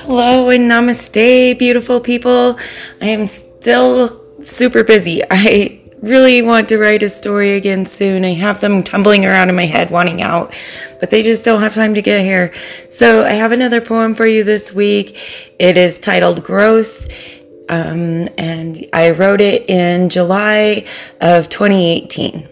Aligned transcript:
Hello 0.00 0.50
and 0.50 0.70
namaste, 0.70 1.58
beautiful 1.58 2.00
people. 2.00 2.58
I 3.00 3.06
am 3.06 3.26
still 3.26 4.20
super 4.44 4.84
busy. 4.84 5.22
I 5.30 5.80
really 6.02 6.42
want 6.42 6.68
to 6.68 6.78
write 6.78 7.02
a 7.02 7.08
story 7.08 7.52
again 7.54 7.86
soon. 7.86 8.22
I 8.24 8.34
have 8.34 8.60
them 8.60 8.82
tumbling 8.82 9.24
around 9.24 9.48
in 9.48 9.54
my 9.54 9.64
head 9.64 9.90
wanting 9.90 10.20
out, 10.20 10.52
but 11.00 11.08
they 11.08 11.22
just 11.22 11.42
don't 11.42 11.62
have 11.62 11.74
time 11.74 11.94
to 11.94 12.02
get 12.02 12.22
here. 12.22 12.52
So 12.90 13.24
I 13.24 13.30
have 13.30 13.52
another 13.52 13.80
poem 13.80 14.14
for 14.14 14.26
you 14.26 14.44
this 14.44 14.74
week. 14.74 15.18
It 15.58 15.78
is 15.78 16.00
titled 16.00 16.44
Growth. 16.44 17.06
Um, 17.70 18.28
and 18.36 18.86
I 18.92 19.12
wrote 19.12 19.40
it 19.40 19.70
in 19.70 20.10
July 20.10 20.84
of 21.20 21.48
2018. 21.48 22.46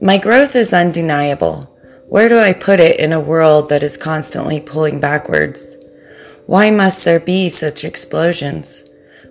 My 0.00 0.18
growth 0.18 0.54
is 0.54 0.72
undeniable. 0.72 1.71
Where 2.12 2.28
do 2.28 2.38
I 2.38 2.52
put 2.52 2.78
it 2.78 3.00
in 3.00 3.14
a 3.14 3.18
world 3.18 3.70
that 3.70 3.82
is 3.82 3.96
constantly 3.96 4.60
pulling 4.60 5.00
backwards? 5.00 5.78
Why 6.44 6.70
must 6.70 7.06
there 7.06 7.18
be 7.18 7.48
such 7.48 7.84
explosions 7.84 8.84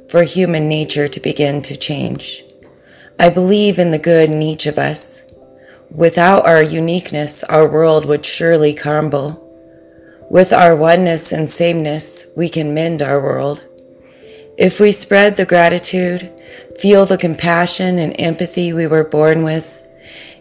for 0.09 0.23
human 0.23 0.67
nature 0.67 1.07
to 1.07 1.19
begin 1.19 1.61
to 1.61 1.77
change? 1.77 2.43
I 3.19 3.29
believe 3.29 3.77
in 3.77 3.91
the 3.91 3.99
good 3.99 4.31
in 4.31 4.41
each 4.41 4.65
of 4.65 4.79
us. 4.79 5.21
Without 5.91 6.47
our 6.47 6.63
uniqueness, 6.63 7.43
our 7.43 7.69
world 7.69 8.05
would 8.05 8.25
surely 8.25 8.73
crumble. 8.73 9.47
With 10.31 10.51
our 10.51 10.75
oneness 10.75 11.31
and 11.31 11.51
sameness, 11.51 12.25
we 12.35 12.49
can 12.49 12.73
mend 12.73 13.03
our 13.03 13.21
world. 13.21 13.63
If 14.57 14.79
we 14.79 14.91
spread 14.91 15.37
the 15.37 15.45
gratitude, 15.45 16.31
feel 16.79 17.05
the 17.05 17.19
compassion 17.19 17.99
and 17.99 18.19
empathy 18.19 18.73
we 18.73 18.87
were 18.87 19.03
born 19.03 19.43
with, 19.43 19.80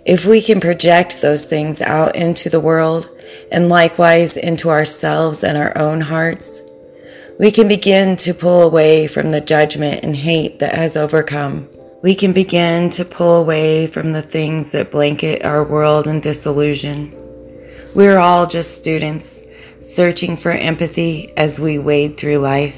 if 0.04 0.24
we 0.24 0.40
can 0.40 0.60
project 0.60 1.20
those 1.20 1.46
things 1.46 1.80
out 1.80 2.16
into 2.16 2.48
the 2.48 2.60
world 2.60 3.10
and 3.50 3.68
likewise 3.68 4.36
into 4.36 4.70
ourselves 4.70 5.44
and 5.44 5.56
our 5.56 5.76
own 5.76 6.00
hearts, 6.02 6.62
we 7.38 7.50
can 7.50 7.68
begin 7.68 8.16
to 8.16 8.34
pull 8.34 8.62
away 8.62 9.06
from 9.06 9.30
the 9.30 9.40
judgment 9.40 10.04
and 10.04 10.16
hate 10.16 10.58
that 10.58 10.74
has 10.74 10.96
overcome 10.96 11.68
we 12.02 12.14
can 12.14 12.32
begin 12.32 12.88
to 12.90 13.04
pull 13.04 13.36
away 13.36 13.86
from 13.86 14.12
the 14.12 14.22
things 14.22 14.72
that 14.72 14.90
blanket 14.90 15.44
our 15.44 15.62
world 15.62 16.06
in 16.06 16.20
disillusion. 16.20 17.14
We're 17.94 18.18
all 18.18 18.46
just 18.46 18.78
students 18.78 19.42
searching 19.80 20.36
for 20.36 20.50
empathy 20.50 21.32
as 21.36 21.58
we 21.58 21.78
wade 21.78 22.16
through 22.16 22.38
life. 22.38 22.76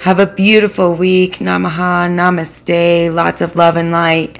Have 0.00 0.18
a 0.18 0.26
beautiful 0.26 0.94
week. 0.94 1.36
Namaha, 1.36 2.08
namaste, 2.08 3.12
lots 3.12 3.42
of 3.42 3.56
love 3.56 3.76
and 3.76 3.92
light. 3.92 4.38